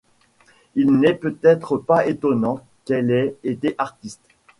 [0.73, 4.23] Il n'est peut-être pas étonnant qu'elle ait été artiste.